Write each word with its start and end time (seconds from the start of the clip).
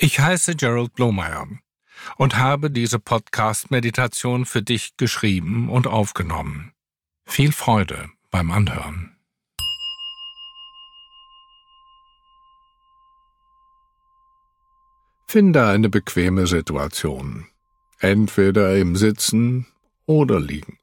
Ich 0.00 0.20
heiße 0.20 0.54
Gerald 0.54 0.94
Blomeyer 0.94 1.48
und 2.18 2.36
habe 2.36 2.70
diese 2.70 3.00
Podcast-Meditation 3.00 4.46
für 4.46 4.62
dich 4.62 4.96
geschrieben 4.96 5.68
und 5.68 5.88
aufgenommen. 5.88 6.72
Viel 7.26 7.50
Freude 7.50 8.08
beim 8.30 8.52
Anhören. 8.52 9.16
Finde 15.26 15.66
eine 15.66 15.88
bequeme 15.88 16.46
Situation, 16.46 17.48
entweder 17.98 18.76
im 18.76 18.94
Sitzen 18.94 19.66
oder 20.06 20.38
liegend. 20.38 20.78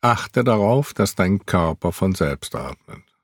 Achte 0.00 0.42
darauf, 0.42 0.92
dass 0.92 1.14
dein 1.14 1.46
Körper 1.46 1.92
von 1.92 2.16
selbst 2.16 2.56
atmet. 2.56 3.15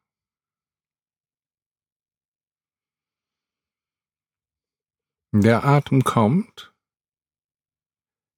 Der 5.34 5.64
Atem 5.64 6.04
kommt, 6.04 6.74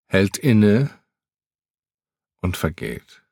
hält 0.07 0.39
inne 0.39 0.97
und 2.41 2.57
vergeht. 2.57 3.27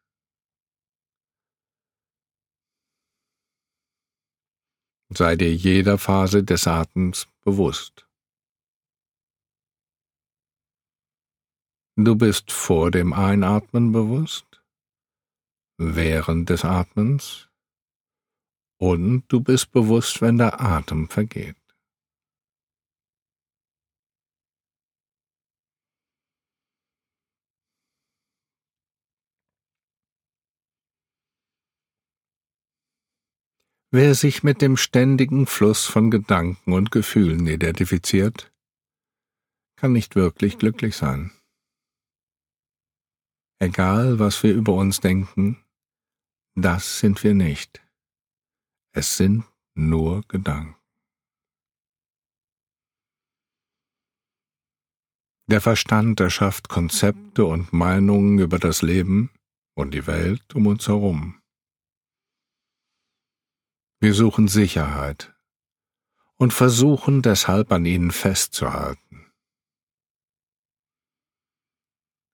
Sei 5.10 5.36
dir 5.36 5.54
jeder 5.54 5.96
Phase 5.98 6.42
des 6.42 6.66
Atems 6.66 7.28
bewusst. 7.42 8.08
Du 11.94 12.16
bist 12.16 12.50
vor 12.50 12.90
dem 12.90 13.12
Einatmen 13.12 13.92
bewusst, 13.92 14.60
während 15.78 16.50
des 16.50 16.64
Atmens 16.64 17.48
und 18.78 19.28
du 19.28 19.40
bist 19.40 19.70
bewusst, 19.70 20.20
wenn 20.20 20.38
der 20.38 20.60
Atem 20.60 21.08
vergeht. 21.08 21.61
Wer 33.94 34.14
sich 34.14 34.42
mit 34.42 34.62
dem 34.62 34.78
ständigen 34.78 35.46
Fluss 35.46 35.84
von 35.84 36.10
Gedanken 36.10 36.72
und 36.72 36.90
Gefühlen 36.90 37.46
identifiziert, 37.46 38.50
kann 39.76 39.92
nicht 39.92 40.16
wirklich 40.16 40.56
glücklich 40.56 40.96
sein. 40.96 41.30
Egal, 43.58 44.18
was 44.18 44.42
wir 44.42 44.54
über 44.54 44.72
uns 44.72 45.00
denken, 45.00 45.62
das 46.54 47.00
sind 47.00 47.22
wir 47.22 47.34
nicht. 47.34 47.86
Es 48.94 49.18
sind 49.18 49.44
nur 49.74 50.22
Gedanken. 50.26 50.80
Der 55.50 55.60
Verstand 55.60 56.18
erschafft 56.18 56.70
Konzepte 56.70 57.44
und 57.44 57.74
Meinungen 57.74 58.38
über 58.38 58.58
das 58.58 58.80
Leben 58.80 59.28
und 59.74 59.92
die 59.92 60.06
Welt 60.06 60.54
um 60.54 60.66
uns 60.66 60.88
herum. 60.88 61.41
Wir 64.02 64.14
suchen 64.14 64.48
Sicherheit 64.48 65.32
und 66.36 66.52
versuchen 66.52 67.22
deshalb 67.22 67.70
an 67.70 67.84
ihnen 67.86 68.10
festzuhalten. 68.10 69.30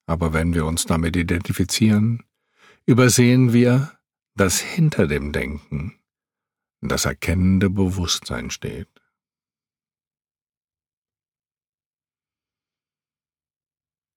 Aber 0.07 0.33
wenn 0.33 0.55
wir 0.55 0.65
uns 0.65 0.87
damit 0.87 1.15
identifizieren, 1.15 2.25
übersehen 2.87 3.53
wir, 3.53 3.93
dass 4.35 4.61
hinter 4.61 5.07
dem 5.07 5.31
Denken 5.33 6.01
das 6.81 7.05
erkennende 7.05 7.69
Bewusstsein 7.69 8.51
steht. 8.51 8.89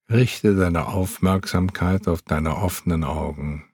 Richte 0.09 0.55
deine 0.55 0.87
Aufmerksamkeit 0.87 2.07
auf 2.07 2.21
deine 2.21 2.55
offenen 2.55 3.03
Augen. 3.03 3.70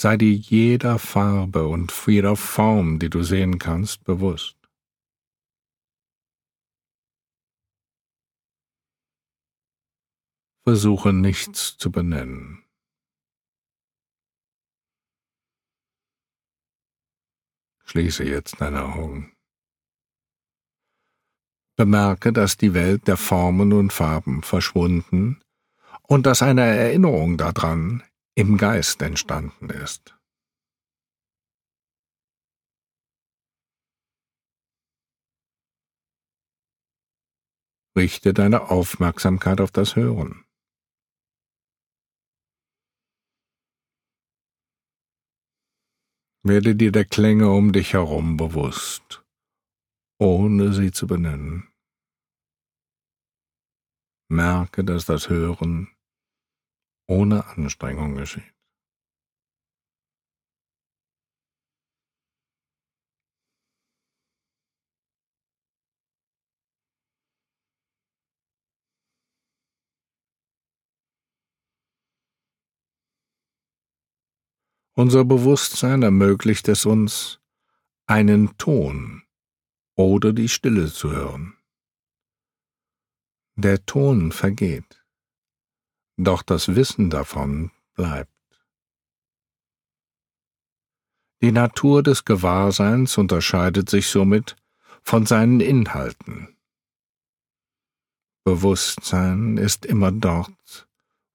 Sei 0.00 0.16
dir 0.16 0.32
jeder 0.32 0.98
Farbe 0.98 1.66
und 1.66 1.92
jeder 2.06 2.36
Form, 2.36 2.98
die 2.98 3.10
du 3.10 3.22
sehen 3.22 3.58
kannst, 3.58 4.04
bewusst. 4.04 4.56
Versuche 10.64 11.12
nichts 11.12 11.78
zu 11.78 11.90
benennen. 11.90 12.62
Schließe 17.86 18.22
jetzt 18.22 18.60
deine 18.60 18.84
Augen. 18.84 19.32
Bemerke, 21.76 22.32
dass 22.32 22.56
die 22.56 22.74
Welt 22.74 23.06
der 23.08 23.16
Formen 23.16 23.72
und 23.72 23.92
Farben 23.92 24.42
verschwunden 24.42 25.40
und 26.02 26.26
dass 26.26 26.42
eine 26.42 26.62
Erinnerung 26.62 27.38
daran 27.38 28.02
im 28.38 28.56
Geist 28.56 29.02
entstanden 29.02 29.68
ist. 29.68 30.16
Richte 37.96 38.32
deine 38.32 38.70
Aufmerksamkeit 38.70 39.60
auf 39.60 39.72
das 39.72 39.96
Hören. 39.96 40.44
Werde 46.44 46.76
dir 46.76 46.92
der 46.92 47.06
Klänge 47.06 47.50
um 47.50 47.72
dich 47.72 47.94
herum 47.94 48.36
bewusst, 48.36 49.24
ohne 50.20 50.72
sie 50.72 50.92
zu 50.92 51.08
benennen. 51.08 51.72
Merke, 54.30 54.84
dass 54.84 55.06
das 55.06 55.28
Hören 55.28 55.92
ohne 57.08 57.46
Anstrengung 57.46 58.14
geschieht. 58.14 58.54
Unser 74.94 75.24
Bewusstsein 75.24 76.02
ermöglicht 76.02 76.66
es 76.66 76.84
uns, 76.84 77.40
einen 78.06 78.58
Ton 78.58 79.22
oder 79.94 80.32
die 80.32 80.48
Stille 80.48 80.92
zu 80.92 81.12
hören. 81.12 81.56
Der 83.54 83.86
Ton 83.86 84.32
vergeht 84.32 85.07
doch 86.18 86.42
das 86.42 86.74
Wissen 86.74 87.10
davon 87.10 87.70
bleibt. 87.94 88.30
Die 91.40 91.52
Natur 91.52 92.02
des 92.02 92.24
Gewahrseins 92.24 93.16
unterscheidet 93.16 93.88
sich 93.88 94.08
somit 94.08 94.56
von 95.02 95.24
seinen 95.24 95.60
Inhalten. 95.60 96.56
Bewusstsein 98.44 99.56
ist 99.56 99.86
immer 99.86 100.10
dort, 100.10 100.88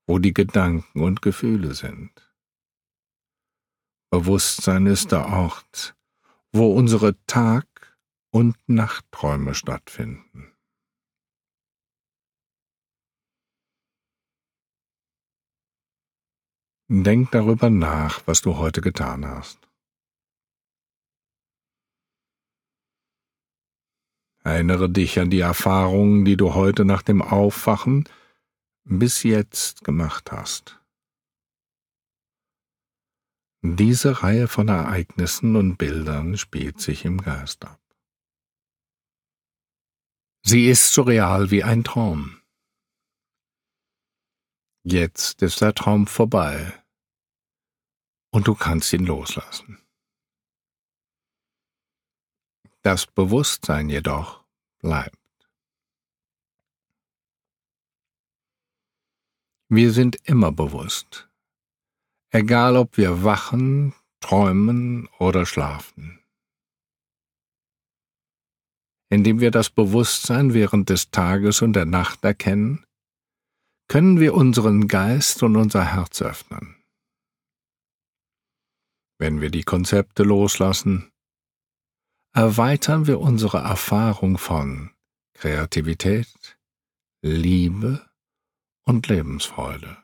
wo 0.05 0.19
die 0.19 0.33
Gedanken 0.33 1.01
und 1.01 1.21
Gefühle 1.21 1.73
sind. 1.73 2.11
Bewusstsein 4.09 4.85
ist 4.85 5.11
der 5.11 5.27
Ort, 5.27 5.95
wo 6.51 6.73
unsere 6.73 7.15
Tag- 7.25 7.97
und 8.31 8.57
Nachtträume 8.67 9.55
stattfinden. 9.55 10.52
Denk 16.95 17.31
darüber 17.31 17.71
nach, 17.71 18.21
was 18.27 18.41
du 18.41 18.57
heute 18.57 18.79
getan 18.79 19.25
hast. 19.25 19.57
Erinnere 24.43 24.91
dich 24.91 25.19
an 25.19 25.31
die 25.31 25.39
Erfahrungen, 25.39 26.23
die 26.23 26.37
du 26.37 26.53
heute 26.53 26.85
nach 26.85 27.01
dem 27.01 27.23
Aufwachen 27.23 28.07
bis 28.83 29.23
jetzt 29.23 29.83
gemacht 29.83 30.31
hast. 30.31 30.79
Diese 33.63 34.21
Reihe 34.21 34.47
von 34.47 34.67
Ereignissen 34.67 35.55
und 35.55 35.77
Bildern 35.77 36.37
spielt 36.37 36.79
sich 36.79 37.05
im 37.05 37.19
Geist 37.23 37.65
ab. 37.65 37.81
Sie 40.43 40.67
ist 40.67 40.93
so 40.93 41.01
real 41.01 41.49
wie 41.49 41.63
ein 41.63 41.83
Traum. 41.83 42.39
Jetzt 44.83 45.41
ist 45.41 45.59
der 45.61 45.73
Traum 45.73 46.05
vorbei 46.05 46.82
und 48.33 48.47
du 48.47 48.55
kannst 48.55 48.91
ihn 48.93 49.05
loslassen. 49.05 49.79
Das 52.81 53.05
Bewusstsein 53.05 53.89
jedoch 53.89 54.43
bleibt. 54.79 55.17
Wir 59.69 59.93
sind 59.93 60.17
immer 60.27 60.51
bewusst, 60.51 61.29
egal 62.31 62.75
ob 62.75 62.97
wir 62.97 63.23
wachen, 63.23 63.93
träumen 64.19 65.07
oder 65.19 65.45
schlafen. 65.45 66.19
Indem 69.09 69.39
wir 69.39 69.51
das 69.51 69.69
Bewusstsein 69.69 70.53
während 70.55 70.89
des 70.89 71.11
Tages 71.11 71.61
und 71.61 71.73
der 71.73 71.85
Nacht 71.85 72.23
erkennen, 72.23 72.83
können 73.87 74.19
wir 74.19 74.33
unseren 74.33 74.87
Geist 74.87 75.43
und 75.43 75.55
unser 75.55 75.93
Herz 75.93 76.21
öffnen. 76.21 76.82
Wenn 79.17 79.41
wir 79.41 79.49
die 79.49 79.63
Konzepte 79.63 80.23
loslassen, 80.23 81.11
erweitern 82.33 83.07
wir 83.07 83.19
unsere 83.19 83.59
Erfahrung 83.59 84.37
von 84.37 84.91
Kreativität, 85.33 86.57
Liebe 87.21 88.05
und 88.85 89.07
Lebensfreude. 89.07 89.97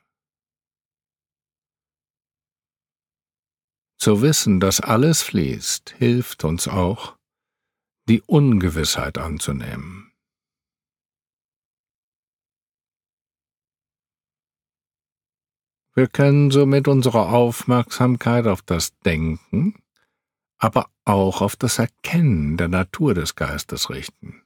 Zu 3.97 4.21
wissen, 4.21 4.61
dass 4.61 4.79
alles 4.79 5.21
fließt, 5.21 5.95
hilft 5.97 6.45
uns 6.45 6.69
auch, 6.69 7.17
die 8.07 8.21
Ungewissheit 8.21 9.17
anzunehmen. 9.17 9.98
Wir 15.99 16.07
können 16.07 16.49
somit 16.49 16.87
unsere 16.87 17.27
Aufmerksamkeit 17.27 18.47
auf 18.47 18.61
das 18.61 18.97
Denken, 18.99 19.75
aber 20.57 20.89
auch 21.03 21.41
auf 21.41 21.57
das 21.57 21.77
Erkennen 21.77 22.55
der 22.55 22.69
Natur 22.69 23.13
des 23.13 23.35
Geistes 23.35 23.89
richten. 23.89 24.41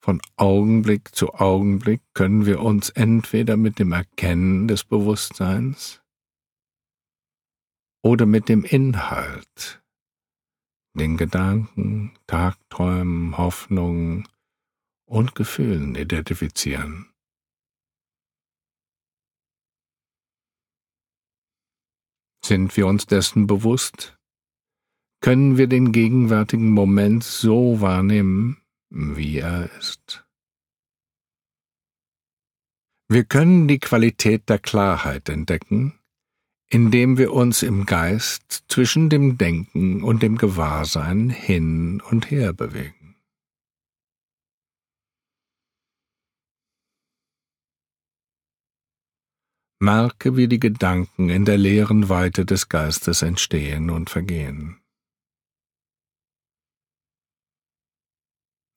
Von 0.00 0.22
Augenblick 0.36 1.16
zu 1.16 1.34
Augenblick 1.34 2.00
können 2.12 2.46
wir 2.46 2.60
uns 2.60 2.90
entweder 2.90 3.56
mit 3.56 3.80
dem 3.80 3.90
Erkennen 3.90 4.68
des 4.68 4.84
Bewusstseins 4.84 6.00
oder 8.04 8.26
mit 8.26 8.48
dem 8.48 8.62
Inhalt, 8.62 9.82
den 10.96 11.16
Gedanken, 11.16 12.16
Tagträumen, 12.28 13.36
Hoffnungen 13.36 14.28
und 15.06 15.34
Gefühlen 15.34 15.96
identifizieren. 15.96 17.13
Sind 22.44 22.76
wir 22.76 22.86
uns 22.86 23.06
dessen 23.06 23.46
bewusst, 23.46 24.18
können 25.22 25.56
wir 25.56 25.66
den 25.66 25.92
gegenwärtigen 25.92 26.70
Moment 26.70 27.24
so 27.24 27.80
wahrnehmen, 27.80 28.58
wie 28.90 29.38
er 29.38 29.70
ist. 29.78 30.26
Wir 33.08 33.24
können 33.24 33.66
die 33.66 33.78
Qualität 33.78 34.50
der 34.50 34.58
Klarheit 34.58 35.30
entdecken, 35.30 35.98
indem 36.68 37.16
wir 37.16 37.32
uns 37.32 37.62
im 37.62 37.86
Geist 37.86 38.64
zwischen 38.68 39.08
dem 39.08 39.38
Denken 39.38 40.02
und 40.02 40.22
dem 40.22 40.36
Gewahrsein 40.36 41.30
hin 41.30 42.02
und 42.10 42.30
her 42.30 42.52
bewegen. 42.52 43.03
Merke, 49.84 50.34
wie 50.34 50.48
die 50.48 50.58
Gedanken 50.58 51.28
in 51.28 51.44
der 51.44 51.58
leeren 51.58 52.08
Weite 52.08 52.46
des 52.46 52.70
Geistes 52.70 53.20
entstehen 53.20 53.90
und 53.90 54.08
vergehen. 54.08 54.80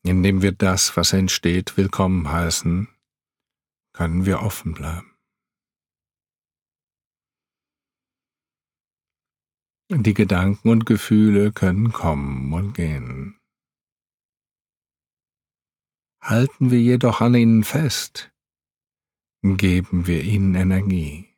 Indem 0.04 0.42
wir 0.42 0.52
das, 0.52 0.98
was 0.98 1.14
entsteht, 1.14 1.78
willkommen 1.78 2.30
heißen, 2.30 2.90
können 3.94 4.26
wir 4.26 4.42
offen 4.42 4.74
bleiben. 4.74 5.16
Die 9.90 10.14
Gedanken 10.14 10.68
und 10.68 10.86
Gefühle 10.86 11.54
können 11.54 11.94
kommen 11.94 12.52
und 12.52 12.74
gehen. 12.74 13.40
Halten 16.22 16.70
wir 16.72 16.82
jedoch 16.82 17.22
an 17.22 17.36
ihnen 17.36 17.64
fest, 17.64 18.30
geben 19.56 20.08
wir 20.08 20.24
ihnen 20.24 20.56
Energie. 20.56 21.34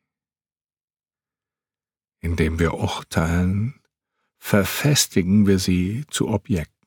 Indem 2.22 2.58
wir 2.58 2.74
urteilen, 2.74 3.80
verfestigen 4.40 5.46
wir 5.46 5.60
sie 5.60 6.06
zu 6.10 6.30
Objekten. 6.30 6.80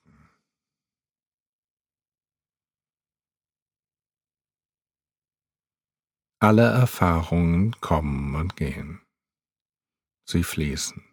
Alle 6.41 6.73
Erfahrungen 6.73 7.81
kommen 7.81 8.35
und 8.35 8.57
gehen. 8.57 9.01
Sie 10.25 10.43
fließen. 10.43 11.05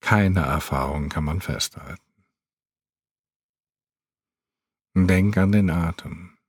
Keine 0.00 0.40
Erfahrung 0.40 1.10
kann 1.10 1.24
man 1.24 1.42
festhalten. 1.42 2.02
Denk 4.94 5.36
an 5.36 5.52
den 5.52 5.68
Atem. 5.68 6.39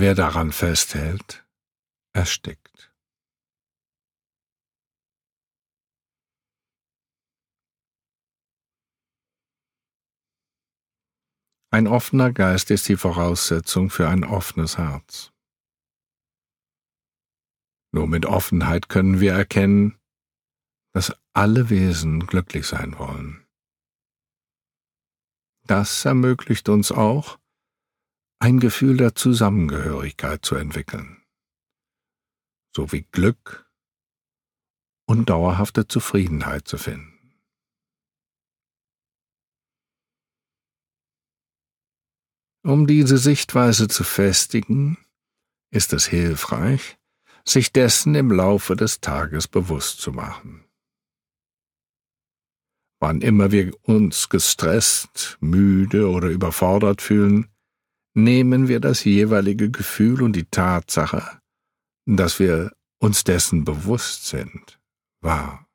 Wer 0.00 0.14
daran 0.14 0.50
festhält, 0.50 1.46
erstickt. 2.14 2.90
Ein 11.70 11.86
offener 11.86 12.32
Geist 12.32 12.70
ist 12.70 12.88
die 12.88 12.96
Voraussetzung 12.96 13.90
für 13.90 14.08
ein 14.08 14.24
offenes 14.24 14.78
Herz. 14.78 15.32
Nur 17.92 18.06
mit 18.06 18.24
Offenheit 18.24 18.88
können 18.88 19.20
wir 19.20 19.34
erkennen, 19.34 20.00
dass 20.94 21.14
alle 21.34 21.68
Wesen 21.68 22.26
glücklich 22.26 22.66
sein 22.66 22.98
wollen. 22.98 23.46
Das 25.66 26.06
ermöglicht 26.06 26.70
uns 26.70 26.90
auch, 26.90 27.39
ein 28.40 28.58
Gefühl 28.58 28.96
der 28.96 29.14
Zusammengehörigkeit 29.14 30.44
zu 30.44 30.54
entwickeln, 30.54 31.22
sowie 32.74 33.06
Glück 33.12 33.70
und 35.06 35.28
dauerhafte 35.28 35.86
Zufriedenheit 35.86 36.66
zu 36.66 36.78
finden. 36.78 37.18
Um 42.62 42.86
diese 42.86 43.18
Sichtweise 43.18 43.88
zu 43.88 44.04
festigen, 44.04 44.96
ist 45.70 45.92
es 45.92 46.06
hilfreich, 46.06 46.98
sich 47.44 47.72
dessen 47.72 48.14
im 48.14 48.30
Laufe 48.30 48.74
des 48.74 49.00
Tages 49.00 49.48
bewusst 49.48 50.00
zu 50.00 50.12
machen. 50.12 50.64
Wann 53.00 53.20
immer 53.20 53.50
wir 53.50 53.72
uns 53.82 54.28
gestresst, 54.28 55.36
müde 55.40 56.08
oder 56.08 56.28
überfordert 56.28 57.00
fühlen, 57.00 57.49
nehmen 58.14 58.68
wir 58.68 58.80
das 58.80 59.04
jeweilige 59.04 59.70
Gefühl 59.70 60.22
und 60.22 60.34
die 60.34 60.46
Tatsache, 60.46 61.40
dass 62.06 62.38
wir 62.38 62.72
uns 62.98 63.24
dessen 63.24 63.64
bewusst 63.64 64.26
sind, 64.26 64.80
wahr. 65.22 65.66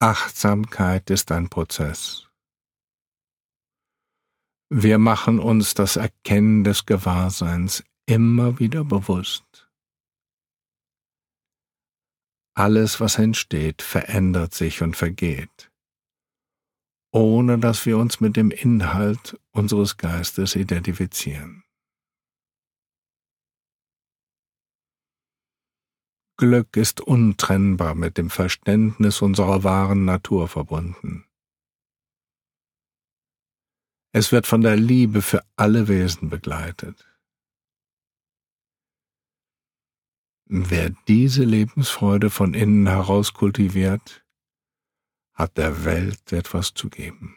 Achtsamkeit 0.00 1.10
ist 1.10 1.32
ein 1.32 1.48
Prozess. 1.48 2.28
Wir 4.70 4.98
machen 4.98 5.40
uns 5.40 5.74
das 5.74 5.96
Erkennen 5.96 6.62
des 6.62 6.86
Gewahrseins 6.86 7.82
immer 8.06 8.58
wieder 8.60 8.84
bewusst. 8.84 9.67
Alles, 12.58 12.98
was 12.98 13.18
entsteht, 13.18 13.82
verändert 13.82 14.52
sich 14.52 14.82
und 14.82 14.96
vergeht, 14.96 15.70
ohne 17.12 17.60
dass 17.60 17.86
wir 17.86 17.96
uns 17.98 18.18
mit 18.18 18.36
dem 18.36 18.50
Inhalt 18.50 19.38
unseres 19.52 19.96
Geistes 19.96 20.56
identifizieren. 20.56 21.62
Glück 26.36 26.76
ist 26.76 27.00
untrennbar 27.00 27.94
mit 27.94 28.18
dem 28.18 28.28
Verständnis 28.28 29.22
unserer 29.22 29.62
wahren 29.62 30.04
Natur 30.04 30.48
verbunden. 30.48 31.28
Es 34.12 34.32
wird 34.32 34.48
von 34.48 34.62
der 34.62 34.74
Liebe 34.74 35.22
für 35.22 35.44
alle 35.54 35.86
Wesen 35.86 36.28
begleitet. 36.28 37.07
Wer 40.50 40.90
diese 41.06 41.44
Lebensfreude 41.44 42.30
von 42.30 42.54
innen 42.54 42.86
heraus 42.86 43.34
kultiviert, 43.34 44.24
hat 45.34 45.58
der 45.58 45.84
Welt 45.84 46.32
etwas 46.32 46.72
zu 46.72 46.88
geben. 46.88 47.36